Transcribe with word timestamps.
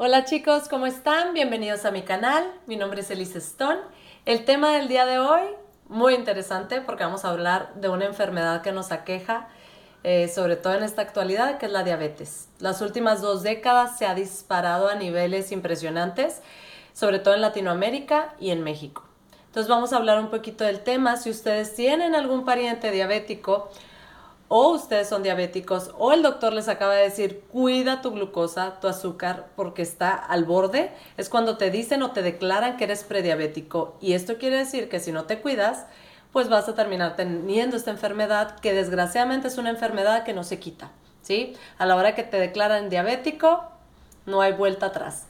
Hola 0.00 0.24
chicos, 0.24 0.68
¿cómo 0.68 0.86
están? 0.86 1.34
Bienvenidos 1.34 1.84
a 1.84 1.90
mi 1.90 2.02
canal. 2.02 2.44
Mi 2.68 2.76
nombre 2.76 3.00
es 3.00 3.10
Elise 3.10 3.38
Stone. 3.38 3.80
El 4.26 4.44
tema 4.44 4.70
del 4.70 4.86
día 4.86 5.04
de 5.06 5.18
hoy, 5.18 5.42
muy 5.88 6.14
interesante 6.14 6.80
porque 6.80 7.02
vamos 7.02 7.24
a 7.24 7.30
hablar 7.30 7.74
de 7.74 7.88
una 7.88 8.04
enfermedad 8.04 8.62
que 8.62 8.70
nos 8.70 8.92
aqueja, 8.92 9.48
eh, 10.04 10.28
sobre 10.28 10.54
todo 10.54 10.74
en 10.74 10.84
esta 10.84 11.02
actualidad, 11.02 11.58
que 11.58 11.66
es 11.66 11.72
la 11.72 11.82
diabetes. 11.82 12.48
Las 12.60 12.80
últimas 12.80 13.22
dos 13.22 13.42
décadas 13.42 13.98
se 13.98 14.06
ha 14.06 14.14
disparado 14.14 14.88
a 14.88 14.94
niveles 14.94 15.50
impresionantes, 15.50 16.42
sobre 16.92 17.18
todo 17.18 17.34
en 17.34 17.40
Latinoamérica 17.40 18.36
y 18.38 18.50
en 18.50 18.62
México. 18.62 19.02
Entonces 19.46 19.68
vamos 19.68 19.92
a 19.92 19.96
hablar 19.96 20.20
un 20.20 20.30
poquito 20.30 20.62
del 20.62 20.78
tema. 20.78 21.16
Si 21.16 21.28
ustedes 21.28 21.74
tienen 21.74 22.14
algún 22.14 22.44
pariente 22.44 22.92
diabético, 22.92 23.68
o 24.48 24.70
ustedes 24.70 25.08
son 25.08 25.22
diabéticos 25.22 25.92
o 25.98 26.12
el 26.12 26.22
doctor 26.22 26.52
les 26.52 26.68
acaba 26.68 26.94
de 26.94 27.02
decir, 27.02 27.44
cuida 27.52 28.00
tu 28.00 28.10
glucosa, 28.10 28.80
tu 28.80 28.88
azúcar, 28.88 29.48
porque 29.56 29.82
está 29.82 30.14
al 30.14 30.44
borde, 30.44 30.90
es 31.16 31.28
cuando 31.28 31.56
te 31.58 31.70
dicen 31.70 32.02
o 32.02 32.12
te 32.12 32.22
declaran 32.22 32.76
que 32.76 32.84
eres 32.84 33.04
prediabético. 33.04 33.96
Y 34.00 34.14
esto 34.14 34.38
quiere 34.38 34.56
decir 34.56 34.88
que 34.88 35.00
si 35.00 35.12
no 35.12 35.24
te 35.24 35.40
cuidas, 35.40 35.86
pues 36.32 36.48
vas 36.48 36.68
a 36.68 36.74
terminar 36.74 37.16
teniendo 37.16 37.76
esta 37.76 37.90
enfermedad 37.90 38.58
que 38.60 38.72
desgraciadamente 38.72 39.48
es 39.48 39.58
una 39.58 39.70
enfermedad 39.70 40.24
que 40.24 40.34
no 40.34 40.44
se 40.44 40.58
quita. 40.58 40.90
¿sí? 41.22 41.54
A 41.76 41.86
la 41.86 41.96
hora 41.96 42.14
que 42.14 42.22
te 42.22 42.38
declaran 42.38 42.88
diabético, 42.88 43.64
no 44.26 44.40
hay 44.40 44.52
vuelta 44.52 44.86
atrás. 44.86 45.26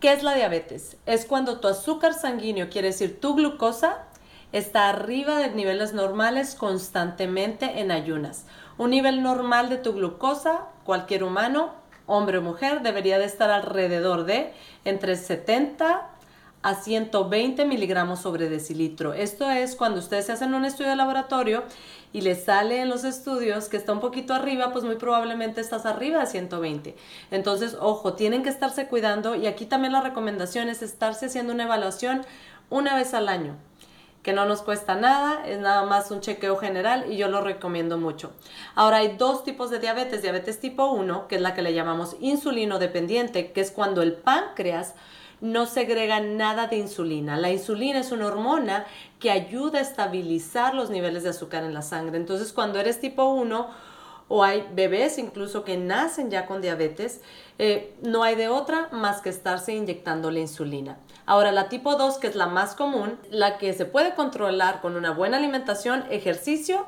¿Qué 0.00 0.12
es 0.12 0.22
la 0.22 0.34
diabetes? 0.34 0.96
Es 1.06 1.24
cuando 1.24 1.60
tu 1.60 1.68
azúcar 1.68 2.14
sanguíneo, 2.14 2.68
quiere 2.68 2.88
decir 2.88 3.20
tu 3.20 3.34
glucosa, 3.34 4.04
está 4.54 4.88
arriba 4.88 5.36
de 5.38 5.50
niveles 5.50 5.94
normales 5.94 6.54
constantemente 6.54 7.80
en 7.80 7.90
ayunas. 7.90 8.46
Un 8.78 8.90
nivel 8.90 9.20
normal 9.20 9.68
de 9.68 9.78
tu 9.78 9.94
glucosa, 9.94 10.68
cualquier 10.84 11.24
humano, 11.24 11.72
hombre 12.06 12.38
o 12.38 12.42
mujer, 12.42 12.82
debería 12.82 13.18
de 13.18 13.24
estar 13.24 13.50
alrededor 13.50 14.26
de 14.26 14.52
entre 14.84 15.16
70 15.16 16.08
a 16.62 16.74
120 16.76 17.64
miligramos 17.64 18.20
sobre 18.20 18.48
decilitro. 18.48 19.12
Esto 19.12 19.50
es 19.50 19.74
cuando 19.74 19.98
ustedes 19.98 20.26
se 20.26 20.32
hacen 20.32 20.54
un 20.54 20.64
estudio 20.64 20.90
de 20.90 20.96
laboratorio 20.96 21.64
y 22.12 22.20
les 22.20 22.44
sale 22.44 22.80
en 22.80 22.88
los 22.88 23.02
estudios 23.02 23.68
que 23.68 23.76
está 23.76 23.92
un 23.92 23.98
poquito 23.98 24.34
arriba, 24.34 24.72
pues 24.72 24.84
muy 24.84 24.94
probablemente 24.94 25.60
estás 25.60 25.84
arriba 25.84 26.20
de 26.20 26.26
120. 26.26 26.94
Entonces, 27.32 27.76
ojo, 27.80 28.12
tienen 28.12 28.44
que 28.44 28.50
estarse 28.50 28.86
cuidando 28.86 29.34
y 29.34 29.48
aquí 29.48 29.66
también 29.66 29.92
la 29.92 30.00
recomendación 30.00 30.68
es 30.68 30.80
estarse 30.80 31.26
haciendo 31.26 31.52
una 31.52 31.64
evaluación 31.64 32.24
una 32.70 32.94
vez 32.94 33.14
al 33.14 33.28
año 33.28 33.56
que 34.24 34.32
no 34.32 34.46
nos 34.46 34.62
cuesta 34.62 34.94
nada, 34.94 35.46
es 35.46 35.60
nada 35.60 35.84
más 35.84 36.10
un 36.10 36.20
chequeo 36.20 36.56
general 36.56 37.12
y 37.12 37.18
yo 37.18 37.28
lo 37.28 37.42
recomiendo 37.42 37.98
mucho. 37.98 38.32
Ahora 38.74 38.96
hay 38.96 39.16
dos 39.18 39.44
tipos 39.44 39.70
de 39.70 39.78
diabetes, 39.78 40.22
diabetes 40.22 40.58
tipo 40.58 40.86
1, 40.86 41.28
que 41.28 41.36
es 41.36 41.42
la 41.42 41.52
que 41.52 41.60
le 41.60 41.74
llamamos 41.74 42.16
insulino 42.20 42.78
dependiente, 42.78 43.52
que 43.52 43.60
es 43.60 43.70
cuando 43.70 44.00
el 44.00 44.14
páncreas 44.14 44.94
no 45.42 45.66
segrega 45.66 46.20
nada 46.20 46.68
de 46.68 46.78
insulina. 46.78 47.36
La 47.36 47.50
insulina 47.50 48.00
es 48.00 48.12
una 48.12 48.26
hormona 48.26 48.86
que 49.20 49.30
ayuda 49.30 49.78
a 49.78 49.82
estabilizar 49.82 50.74
los 50.74 50.88
niveles 50.88 51.22
de 51.22 51.28
azúcar 51.28 51.62
en 51.62 51.74
la 51.74 51.82
sangre. 51.82 52.16
Entonces, 52.16 52.54
cuando 52.54 52.80
eres 52.80 53.00
tipo 53.00 53.26
1, 53.26 53.68
o 54.28 54.42
hay 54.42 54.66
bebés 54.72 55.18
incluso 55.18 55.64
que 55.64 55.76
nacen 55.76 56.30
ya 56.30 56.46
con 56.46 56.60
diabetes, 56.60 57.20
eh, 57.58 57.94
no 58.02 58.22
hay 58.22 58.34
de 58.34 58.48
otra 58.48 58.88
más 58.90 59.20
que 59.20 59.28
estarse 59.28 59.74
inyectando 59.74 60.30
la 60.30 60.40
insulina. 60.40 60.98
Ahora, 61.26 61.52
la 61.52 61.68
tipo 61.68 61.96
2, 61.96 62.18
que 62.18 62.26
es 62.26 62.34
la 62.34 62.46
más 62.46 62.74
común, 62.74 63.18
la 63.30 63.58
que 63.58 63.72
se 63.72 63.84
puede 63.84 64.14
controlar 64.14 64.80
con 64.80 64.96
una 64.96 65.12
buena 65.12 65.36
alimentación, 65.36 66.04
ejercicio 66.10 66.86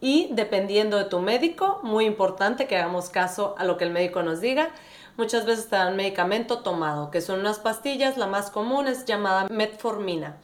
y 0.00 0.28
dependiendo 0.32 0.96
de 0.96 1.04
tu 1.04 1.20
médico, 1.20 1.80
muy 1.82 2.04
importante 2.04 2.66
que 2.66 2.76
hagamos 2.76 3.10
caso 3.10 3.54
a 3.58 3.64
lo 3.64 3.76
que 3.76 3.84
el 3.84 3.90
médico 3.90 4.22
nos 4.22 4.40
diga, 4.40 4.70
muchas 5.16 5.44
veces 5.44 5.68
te 5.68 5.76
dan 5.76 5.96
medicamento 5.96 6.60
tomado, 6.60 7.10
que 7.10 7.20
son 7.20 7.40
unas 7.40 7.58
pastillas, 7.58 8.16
la 8.16 8.26
más 8.26 8.50
común 8.50 8.86
es 8.86 9.04
llamada 9.04 9.46
metformina. 9.50 10.36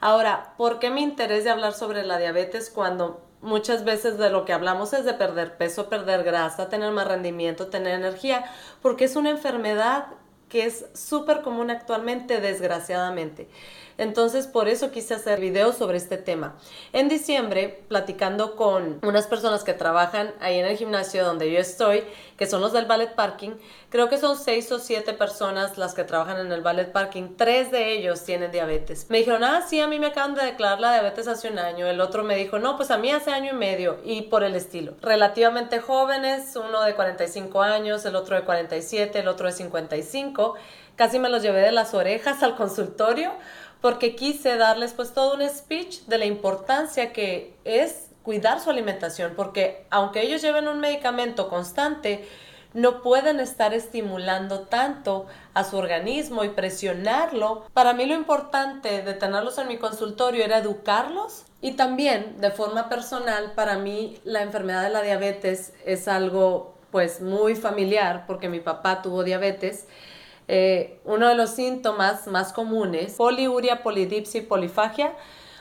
Ahora, 0.00 0.54
¿por 0.56 0.78
qué 0.78 0.90
mi 0.90 1.02
interés 1.02 1.44
de 1.44 1.50
hablar 1.50 1.72
sobre 1.72 2.04
la 2.04 2.18
diabetes 2.18 2.70
cuando 2.70 3.25
muchas 3.42 3.84
veces 3.84 4.18
de 4.18 4.30
lo 4.30 4.44
que 4.44 4.52
hablamos 4.52 4.92
es 4.92 5.04
de 5.04 5.14
perder 5.14 5.56
peso, 5.56 5.88
perder 5.88 6.24
grasa, 6.24 6.68
tener 6.68 6.92
más 6.92 7.08
rendimiento, 7.08 7.68
tener 7.68 7.94
energía, 7.94 8.44
porque 8.82 9.04
es 9.04 9.16
una 9.16 9.30
enfermedad 9.30 10.06
que 10.48 10.64
es 10.64 10.86
súper 10.94 11.42
común 11.42 11.70
actualmente, 11.70 12.40
desgraciadamente. 12.40 13.48
Entonces, 13.98 14.46
por 14.46 14.68
eso 14.68 14.90
quise 14.90 15.14
hacer 15.14 15.40
videos 15.40 15.76
sobre 15.76 15.96
este 15.96 16.18
tema. 16.18 16.56
En 16.92 17.08
diciembre, 17.08 17.82
platicando 17.88 18.54
con 18.54 18.98
unas 19.02 19.26
personas 19.26 19.64
que 19.64 19.72
trabajan 19.72 20.34
ahí 20.40 20.58
en 20.58 20.66
el 20.66 20.76
gimnasio 20.76 21.24
donde 21.24 21.50
yo 21.50 21.58
estoy, 21.58 22.04
que 22.36 22.46
son 22.46 22.60
los 22.60 22.74
del 22.74 22.84
ballet 22.84 23.14
parking, 23.14 23.52
creo 23.88 24.10
que 24.10 24.18
son 24.18 24.36
seis 24.36 24.70
o 24.70 24.78
siete 24.78 25.14
personas 25.14 25.78
las 25.78 25.94
que 25.94 26.04
trabajan 26.04 26.38
en 26.38 26.52
el 26.52 26.60
ballet 26.60 26.92
parking. 26.92 27.36
Tres 27.38 27.70
de 27.70 27.94
ellos 27.94 28.22
tienen 28.22 28.52
diabetes. 28.52 29.06
Me 29.08 29.18
dijeron, 29.18 29.42
ah, 29.44 29.64
sí, 29.66 29.80
a 29.80 29.88
mí 29.88 29.98
me 29.98 30.08
acaban 30.08 30.34
de 30.34 30.44
declarar 30.44 30.78
la 30.78 30.92
diabetes 30.92 31.26
hace 31.26 31.48
un 31.48 31.58
año. 31.58 31.86
El 31.86 32.02
otro 32.02 32.22
me 32.22 32.36
dijo, 32.36 32.58
no, 32.58 32.76
pues 32.76 32.90
a 32.90 32.98
mí 32.98 33.10
hace 33.10 33.30
año 33.30 33.52
y 33.54 33.56
medio 33.56 33.98
y 34.04 34.22
por 34.22 34.44
el 34.44 34.54
estilo. 34.54 34.92
Relativamente 35.00 35.80
jóvenes, 35.80 36.54
uno 36.56 36.82
de 36.82 36.94
45 36.94 37.62
años, 37.62 38.04
el 38.04 38.14
otro 38.14 38.36
de 38.36 38.42
47, 38.42 39.20
el 39.20 39.28
otro 39.28 39.46
de 39.46 39.52
55. 39.52 40.35
Casi 40.96 41.18
me 41.18 41.28
los 41.28 41.42
llevé 41.42 41.60
de 41.60 41.72
las 41.72 41.94
orejas 41.94 42.42
al 42.42 42.56
consultorio 42.56 43.32
porque 43.80 44.16
quise 44.16 44.56
darles 44.56 44.92
pues 44.94 45.12
todo 45.12 45.34
un 45.34 45.48
speech 45.48 46.00
de 46.06 46.18
la 46.18 46.24
importancia 46.24 47.12
que 47.12 47.54
es 47.64 48.10
cuidar 48.22 48.60
su 48.60 48.70
alimentación, 48.70 49.34
porque 49.36 49.86
aunque 49.90 50.22
ellos 50.22 50.42
lleven 50.42 50.66
un 50.66 50.80
medicamento 50.80 51.48
constante, 51.48 52.26
no 52.74 53.00
pueden 53.00 53.40
estar 53.40 53.72
estimulando 53.72 54.60
tanto 54.62 55.26
a 55.54 55.64
su 55.64 55.76
organismo 55.76 56.44
y 56.44 56.50
presionarlo. 56.50 57.64
Para 57.72 57.94
mí 57.94 58.04
lo 58.04 58.14
importante 58.14 59.02
de 59.02 59.14
tenerlos 59.14 59.58
en 59.58 59.68
mi 59.68 59.78
consultorio 59.78 60.44
era 60.44 60.58
educarlos 60.58 61.44
y 61.60 61.72
también 61.72 62.40
de 62.40 62.50
forma 62.50 62.88
personal, 62.88 63.52
para 63.54 63.78
mí 63.78 64.18
la 64.24 64.42
enfermedad 64.42 64.82
de 64.82 64.90
la 64.90 65.02
diabetes 65.02 65.72
es 65.84 66.08
algo 66.08 66.74
pues 66.90 67.20
muy 67.20 67.54
familiar 67.54 68.24
porque 68.26 68.48
mi 68.48 68.60
papá 68.60 69.02
tuvo 69.02 69.24
diabetes 69.24 69.86
eh, 70.48 71.00
uno 71.04 71.28
de 71.28 71.34
los 71.34 71.50
síntomas 71.50 72.26
más 72.26 72.52
comunes, 72.52 73.14
poliuria, 73.14 73.82
polidipsia 73.82 74.46
polifagia, 74.48 75.12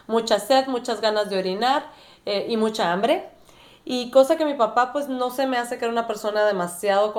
mucha 0.07 0.39
sed, 0.39 0.67
muchas 0.67 1.01
ganas 1.01 1.29
de 1.29 1.37
orinar 1.37 1.85
eh, 2.25 2.45
y 2.49 2.57
mucha 2.57 2.91
hambre. 2.91 3.27
Y 3.83 4.09
cosa 4.09 4.35
que 4.35 4.45
mi 4.45 4.55
papá 4.55 4.91
pues 4.93 5.07
no 5.07 5.29
se 5.29 5.47
me 5.47 5.57
hace 5.57 5.77
que 5.77 5.85
era 5.85 5.91
una 5.91 6.07
persona 6.07 6.45
demasiado 6.45 7.13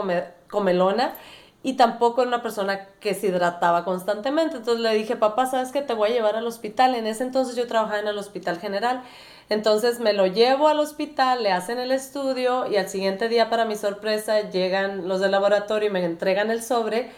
comelona 0.49 1.15
y 1.63 1.75
tampoco 1.75 2.23
era 2.23 2.29
una 2.29 2.43
persona 2.43 2.87
que 3.01 3.15
se 3.15 3.29
hidrataba 3.29 3.85
constantemente. 3.85 4.57
Entonces 4.57 4.83
le 4.83 4.95
dije, 4.95 5.17
papá, 5.17 5.47
¿sabes 5.47 5.73
que 5.73 5.83
te 5.83 5.95
voy 5.95 6.11
a 6.11 6.13
llevar 6.13 6.37
al 6.37 6.47
hospital? 6.47 6.95
En 6.95 7.07
ese 7.07 7.25
entonces 7.25 7.57
yo 7.57 7.67
trabajaba 7.67 7.99
en 8.01 8.09
el 8.09 8.19
hospital 8.19 8.59
general. 8.59 9.03
Entonces 9.49 10.01
me 10.01 10.13
lo 10.13 10.27
llevo 10.27 10.69
al 10.69 10.81
hospital, 10.81 11.43
le 11.43 11.53
hacen 11.53 11.79
el 11.79 11.93
estudio 11.93 12.69
y 12.71 12.77
al 12.77 12.89
siguiente 12.89 13.29
día, 13.29 13.49
para 13.49 13.65
mi 13.65 13.77
sorpresa, 13.77 14.51
llegan 14.51 15.09
los 15.09 15.21
del 15.21 15.31
laboratorio 15.33 15.89
y 15.89 15.93
me 15.93 16.05
entregan 16.05 16.51
el 16.51 16.63
sobre 16.63 17.11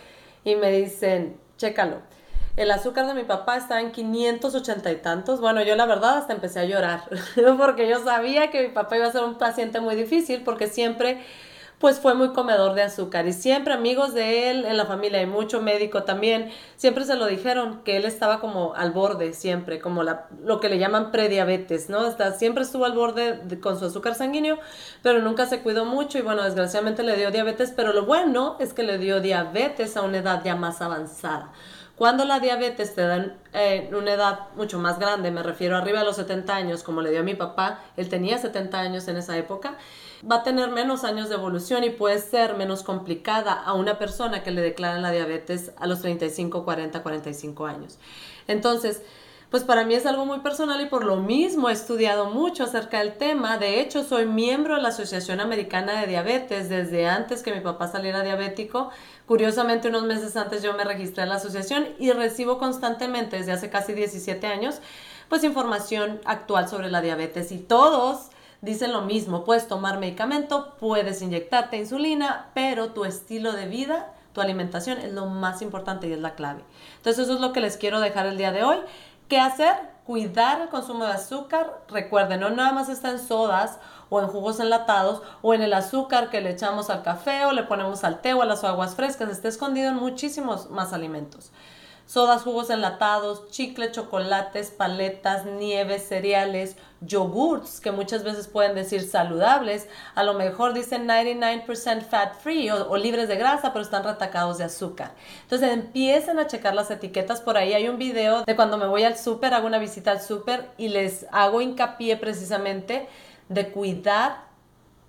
y 0.48 0.56
me 0.56 0.70
dicen, 0.70 1.38
chécalo. 1.56 2.00
El 2.56 2.70
azúcar 2.72 3.06
de 3.06 3.14
mi 3.14 3.22
papá 3.22 3.56
está 3.56 3.80
en 3.80 3.92
580 3.92 4.90
y 4.90 4.96
tantos. 4.96 5.40
Bueno, 5.40 5.62
yo 5.62 5.76
la 5.76 5.86
verdad 5.86 6.18
hasta 6.18 6.32
empecé 6.32 6.58
a 6.58 6.64
llorar 6.64 7.02
porque 7.58 7.88
yo 7.88 8.02
sabía 8.02 8.50
que 8.50 8.62
mi 8.62 8.68
papá 8.70 8.96
iba 8.96 9.06
a 9.06 9.12
ser 9.12 9.22
un 9.22 9.38
paciente 9.38 9.80
muy 9.80 9.94
difícil 9.94 10.42
porque 10.42 10.66
siempre 10.66 11.18
pues 11.78 12.00
fue 12.00 12.14
muy 12.14 12.32
comedor 12.32 12.74
de 12.74 12.82
azúcar 12.82 13.26
y 13.28 13.32
siempre 13.32 13.72
amigos 13.72 14.12
de 14.12 14.50
él 14.50 14.64
en 14.64 14.76
la 14.76 14.86
familia 14.86 15.22
y 15.22 15.26
mucho 15.26 15.62
médico 15.62 16.02
también, 16.02 16.50
siempre 16.76 17.04
se 17.04 17.16
lo 17.16 17.26
dijeron 17.26 17.82
que 17.84 17.96
él 17.96 18.04
estaba 18.04 18.40
como 18.40 18.74
al 18.74 18.90
borde 18.90 19.32
siempre, 19.32 19.80
como 19.80 20.02
la, 20.02 20.26
lo 20.42 20.58
que 20.60 20.68
le 20.68 20.78
llaman 20.78 21.12
prediabetes, 21.12 21.88
¿no? 21.88 22.06
Está, 22.06 22.32
siempre 22.32 22.64
estuvo 22.64 22.84
al 22.84 22.92
borde 22.92 23.60
con 23.60 23.78
su 23.78 23.86
azúcar 23.86 24.14
sanguíneo, 24.14 24.58
pero 25.02 25.20
nunca 25.20 25.46
se 25.46 25.60
cuidó 25.60 25.84
mucho 25.84 26.18
y 26.18 26.22
bueno, 26.22 26.42
desgraciadamente 26.42 27.02
le 27.02 27.16
dio 27.16 27.30
diabetes, 27.30 27.72
pero 27.74 27.92
lo 27.92 28.04
bueno 28.06 28.56
es 28.58 28.72
que 28.72 28.82
le 28.82 28.98
dio 28.98 29.20
diabetes 29.20 29.96
a 29.96 30.02
una 30.02 30.18
edad 30.18 30.42
ya 30.44 30.56
más 30.56 30.82
avanzada. 30.82 31.52
Cuando 31.98 32.24
la 32.24 32.38
diabetes 32.38 32.94
te 32.94 33.02
da 33.02 33.16
en 33.16 33.32
eh, 33.52 33.90
una 33.92 34.12
edad 34.12 34.50
mucho 34.54 34.78
más 34.78 35.00
grande, 35.00 35.32
me 35.32 35.42
refiero 35.42 35.76
arriba 35.76 35.98
de 35.98 36.04
los 36.04 36.14
70 36.14 36.54
años, 36.54 36.84
como 36.84 37.02
le 37.02 37.10
dio 37.10 37.20
a 37.20 37.24
mi 37.24 37.34
papá, 37.34 37.80
él 37.96 38.08
tenía 38.08 38.38
70 38.38 38.78
años 38.78 39.08
en 39.08 39.16
esa 39.16 39.36
época, 39.36 39.76
va 40.30 40.36
a 40.36 40.42
tener 40.44 40.70
menos 40.70 41.02
años 41.02 41.28
de 41.28 41.34
evolución 41.34 41.82
y 41.82 41.90
puede 41.90 42.20
ser 42.20 42.54
menos 42.54 42.84
complicada 42.84 43.52
a 43.52 43.72
una 43.72 43.98
persona 43.98 44.44
que 44.44 44.52
le 44.52 44.60
declaran 44.60 45.02
la 45.02 45.10
diabetes 45.10 45.72
a 45.76 45.88
los 45.88 46.00
35, 46.00 46.64
40, 46.64 47.02
45 47.02 47.66
años. 47.66 47.98
Entonces, 48.46 49.02
pues 49.50 49.64
para 49.64 49.84
mí 49.84 49.94
es 49.94 50.04
algo 50.04 50.26
muy 50.26 50.40
personal 50.40 50.80
y 50.80 50.86
por 50.86 51.04
lo 51.04 51.16
mismo 51.16 51.70
he 51.70 51.72
estudiado 51.72 52.26
mucho 52.30 52.64
acerca 52.64 52.98
del 52.98 53.16
tema. 53.16 53.56
De 53.56 53.80
hecho, 53.80 54.04
soy 54.04 54.26
miembro 54.26 54.76
de 54.76 54.82
la 54.82 54.90
Asociación 54.90 55.40
Americana 55.40 56.00
de 56.00 56.06
Diabetes 56.06 56.68
desde 56.68 57.06
antes 57.06 57.42
que 57.42 57.54
mi 57.54 57.60
papá 57.60 57.88
saliera 57.88 58.22
diabético. 58.22 58.90
Curiosamente, 59.26 59.88
unos 59.88 60.04
meses 60.04 60.36
antes 60.36 60.62
yo 60.62 60.74
me 60.74 60.84
registré 60.84 61.22
en 61.22 61.30
la 61.30 61.36
asociación 61.36 61.88
y 61.98 62.12
recibo 62.12 62.58
constantemente 62.58 63.38
desde 63.38 63.52
hace 63.52 63.70
casi 63.70 63.94
17 63.94 64.46
años 64.46 64.80
pues 65.28 65.44
información 65.44 66.20
actual 66.24 66.68
sobre 66.68 66.90
la 66.90 67.02
diabetes 67.02 67.52
y 67.52 67.58
todos 67.58 68.30
dicen 68.62 68.92
lo 68.92 69.02
mismo, 69.02 69.44
puedes 69.44 69.68
tomar 69.68 69.98
medicamento, 69.98 70.74
puedes 70.80 71.22
inyectarte 71.22 71.76
insulina, 71.76 72.46
pero 72.54 72.92
tu 72.92 73.04
estilo 73.04 73.52
de 73.52 73.66
vida 73.66 74.14
tu 74.38 74.42
alimentación 74.42 74.98
es 74.98 75.12
lo 75.12 75.26
más 75.26 75.62
importante 75.62 76.06
y 76.06 76.12
es 76.12 76.20
la 76.20 76.36
clave. 76.36 76.62
Entonces 76.98 77.24
eso 77.24 77.34
es 77.34 77.40
lo 77.40 77.52
que 77.52 77.60
les 77.60 77.76
quiero 77.76 77.98
dejar 77.98 78.26
el 78.26 78.38
día 78.38 78.52
de 78.52 78.62
hoy. 78.62 78.76
¿Qué 79.28 79.38
hacer? 79.38 79.76
Cuidar 80.06 80.62
el 80.62 80.68
consumo 80.70 81.04
de 81.04 81.12
azúcar. 81.12 81.82
Recuerden, 81.88 82.40
no 82.40 82.48
nada 82.48 82.72
más 82.72 82.88
está 82.88 83.10
en 83.10 83.18
sodas 83.18 83.78
o 84.08 84.20
en 84.20 84.28
jugos 84.28 84.58
enlatados 84.58 85.22
o 85.42 85.52
en 85.52 85.60
el 85.60 85.74
azúcar 85.74 86.30
que 86.30 86.40
le 86.40 86.50
echamos 86.50 86.88
al 86.88 87.02
café 87.02 87.44
o 87.44 87.52
le 87.52 87.64
ponemos 87.64 88.04
al 88.04 88.22
té 88.22 88.32
o 88.32 88.40
a 88.40 88.46
las 88.46 88.64
aguas 88.64 88.94
frescas. 88.94 89.28
Está 89.28 89.48
escondido 89.48 89.90
en 89.90 89.96
muchísimos 89.96 90.70
más 90.70 90.94
alimentos 90.94 91.52
sodas, 92.08 92.42
jugos 92.42 92.70
enlatados, 92.70 93.50
chicle, 93.50 93.92
chocolates, 93.92 94.70
paletas, 94.70 95.44
nieves, 95.44 96.08
cereales, 96.08 96.74
yogurts, 97.02 97.80
que 97.80 97.92
muchas 97.92 98.24
veces 98.24 98.48
pueden 98.48 98.74
decir 98.74 99.02
saludables, 99.02 99.88
a 100.14 100.24
lo 100.24 100.32
mejor 100.32 100.72
dicen 100.72 101.06
99% 101.06 102.00
fat 102.00 102.34
free 102.40 102.70
o, 102.70 102.96
libres 102.96 103.28
de 103.28 103.36
grasa, 103.36 103.74
pero 103.74 103.84
están 103.84 104.04
retacados 104.04 104.56
de 104.56 104.64
azúcar. 104.64 105.12
Entonces 105.42 105.70
empiecen 105.70 106.38
a 106.38 106.46
checar 106.46 106.74
las 106.74 106.90
etiquetas, 106.90 107.42
por 107.42 107.58
ahí 107.58 107.74
hay 107.74 107.88
un 107.88 107.98
video 107.98 108.42
de 108.42 108.56
cuando 108.56 108.78
me 108.78 108.86
voy 108.86 109.04
al 109.04 109.18
súper, 109.18 109.52
hago 109.52 109.66
una 109.66 109.78
visita 109.78 110.10
al 110.10 110.22
súper 110.22 110.70
y 110.78 110.88
les 110.88 111.26
hago 111.30 111.60
hincapié 111.60 112.16
precisamente 112.16 113.06
de 113.50 113.70
cuidar 113.70 114.47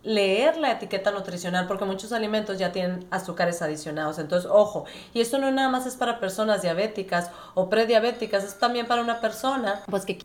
leer 0.04 0.58
la 0.58 0.72
etiqueta 0.72 1.12
nutricional 1.12 1.68
porque 1.68 1.86
muchos 1.86 2.14
alimentos 2.14 2.58
ya 2.58 2.72
tienen 2.72 3.06
azúcares 3.12 3.62
adicionados. 3.62 4.20
Entonces, 4.20 4.50
ojo, 4.52 4.86
y 5.14 5.22
esto 5.22 5.38
no 5.38 5.52
nada 5.52 5.70
más 5.70 5.86
es 5.86 5.96
para 5.96 6.20
personas 6.20 6.62
diabéticas 6.62 7.32
o 7.54 7.70
prediabéticas, 7.70 8.44
es 8.44 8.60
también 8.60 8.88
para 8.88 9.02
una 9.02 9.22
persona 9.22 9.82
pues 9.90 10.06
que 10.06 10.20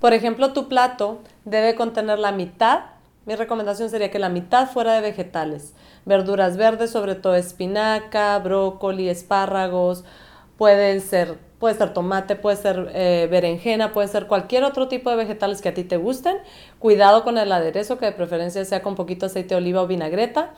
por 0.00 0.12
ejemplo, 0.12 0.52
tu 0.52 0.68
plato 0.68 1.20
debe 1.46 1.74
contener 1.74 2.18
la 2.18 2.30
mitad 2.30 2.80
mi 3.26 3.34
recomendación 3.34 3.90
sería 3.90 4.12
que 4.12 4.20
la 4.20 4.28
mitad 4.28 4.70
fuera 4.70 4.94
de 4.94 5.00
vegetales, 5.00 5.74
verduras 6.04 6.56
verdes, 6.56 6.92
sobre 6.92 7.16
todo 7.16 7.34
espinaca, 7.34 8.38
brócoli, 8.38 9.08
espárragos, 9.08 10.04
pueden 10.56 11.00
ser 11.00 11.36
Puede 11.58 11.74
ser 11.74 11.94
tomate, 11.94 12.36
puede 12.36 12.56
ser 12.56 12.90
eh, 12.94 13.28
berenjena, 13.30 13.92
puede 13.92 14.08
ser 14.08 14.26
cualquier 14.26 14.64
otro 14.64 14.88
tipo 14.88 15.08
de 15.10 15.16
vegetales 15.16 15.62
que 15.62 15.70
a 15.70 15.74
ti 15.74 15.84
te 15.84 15.96
gusten. 15.96 16.36
Cuidado 16.78 17.24
con 17.24 17.38
el 17.38 17.50
aderezo, 17.50 17.98
que 17.98 18.06
de 18.06 18.12
preferencia 18.12 18.64
sea 18.64 18.82
con 18.82 18.94
poquito 18.94 19.26
aceite 19.26 19.54
de 19.54 19.56
oliva 19.56 19.82
o 19.82 19.86
vinagreta. 19.86 20.52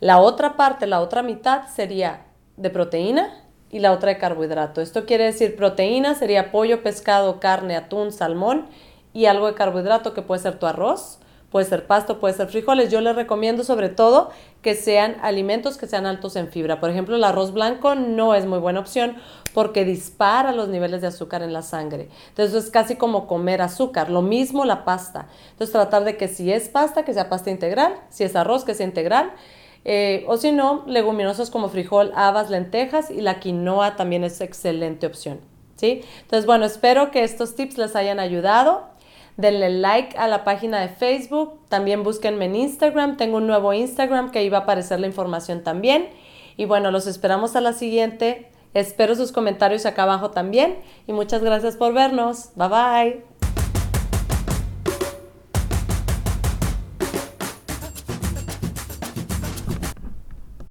La 0.00 0.18
otra 0.18 0.56
parte, 0.56 0.86
la 0.86 1.00
otra 1.00 1.22
mitad 1.22 1.66
sería 1.74 2.26
de 2.56 2.70
proteína 2.70 3.42
y 3.70 3.80
la 3.80 3.92
otra 3.92 4.10
de 4.10 4.18
carbohidrato. 4.18 4.80
Esto 4.80 5.04
quiere 5.04 5.24
decir 5.24 5.56
proteína 5.56 6.14
sería 6.14 6.52
pollo, 6.52 6.82
pescado, 6.82 7.40
carne, 7.40 7.76
atún, 7.76 8.12
salmón 8.12 8.66
y 9.12 9.26
algo 9.26 9.46
de 9.46 9.54
carbohidrato 9.54 10.14
que 10.14 10.22
puede 10.22 10.42
ser 10.42 10.58
tu 10.58 10.66
arroz, 10.66 11.18
puede 11.56 11.70
ser 11.70 11.86
pasto, 11.86 12.20
puede 12.20 12.34
ser 12.34 12.48
frijoles. 12.48 12.90
Yo 12.90 13.00
les 13.00 13.16
recomiendo 13.16 13.64
sobre 13.64 13.88
todo 13.88 14.28
que 14.60 14.74
sean 14.74 15.16
alimentos 15.22 15.78
que 15.78 15.86
sean 15.86 16.04
altos 16.04 16.36
en 16.36 16.48
fibra. 16.48 16.80
Por 16.80 16.90
ejemplo, 16.90 17.16
el 17.16 17.24
arroz 17.24 17.54
blanco 17.54 17.94
no 17.94 18.34
es 18.34 18.44
muy 18.44 18.58
buena 18.58 18.80
opción 18.80 19.16
porque 19.54 19.86
dispara 19.86 20.52
los 20.52 20.68
niveles 20.68 21.00
de 21.00 21.06
azúcar 21.06 21.40
en 21.40 21.54
la 21.54 21.62
sangre. 21.62 22.10
Entonces 22.28 22.64
es 22.64 22.70
casi 22.70 22.96
como 22.96 23.26
comer 23.26 23.62
azúcar. 23.62 24.10
Lo 24.10 24.20
mismo 24.20 24.66
la 24.66 24.84
pasta. 24.84 25.28
Entonces 25.52 25.72
tratar 25.72 26.04
de 26.04 26.18
que 26.18 26.28
si 26.28 26.52
es 26.52 26.68
pasta, 26.68 27.06
que 27.06 27.14
sea 27.14 27.30
pasta 27.30 27.50
integral, 27.50 27.94
si 28.10 28.24
es 28.24 28.36
arroz, 28.36 28.62
que 28.64 28.74
sea 28.74 28.84
integral. 28.84 29.32
Eh, 29.86 30.26
o 30.28 30.36
si 30.36 30.52
no, 30.52 30.84
leguminosas 30.86 31.48
como 31.48 31.70
frijol, 31.70 32.12
habas, 32.14 32.50
lentejas 32.50 33.10
y 33.10 33.22
la 33.22 33.40
quinoa 33.40 33.96
también 33.96 34.24
es 34.24 34.42
excelente 34.42 35.06
opción. 35.06 35.40
¿sí? 35.76 36.02
Entonces, 36.20 36.44
bueno, 36.44 36.66
espero 36.66 37.10
que 37.10 37.24
estos 37.24 37.56
tips 37.56 37.78
les 37.78 37.96
hayan 37.96 38.20
ayudado. 38.20 38.94
Denle 39.36 39.70
like 39.70 40.16
a 40.16 40.28
la 40.28 40.44
página 40.44 40.80
de 40.80 40.88
Facebook. 40.88 41.60
También 41.68 42.02
búsquenme 42.02 42.46
en 42.46 42.56
Instagram. 42.56 43.16
Tengo 43.16 43.36
un 43.36 43.46
nuevo 43.46 43.72
Instagram 43.72 44.30
que 44.30 44.44
iba 44.44 44.58
a 44.58 44.60
aparecer 44.62 45.00
la 45.00 45.06
información 45.06 45.62
también. 45.62 46.08
Y 46.56 46.64
bueno, 46.64 46.90
los 46.90 47.06
esperamos 47.06 47.54
a 47.56 47.60
la 47.60 47.72
siguiente. 47.72 48.50
Espero 48.74 49.14
sus 49.14 49.32
comentarios 49.32 49.86
acá 49.86 50.02
abajo 50.02 50.32
también 50.32 50.76
y 51.06 51.12
muchas 51.12 51.42
gracias 51.42 51.76
por 51.76 51.94
vernos. 51.94 52.50
Bye 52.56 52.68
bye. 52.68 53.35